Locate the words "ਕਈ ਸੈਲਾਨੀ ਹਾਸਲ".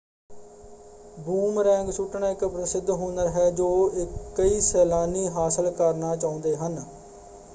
4.35-5.69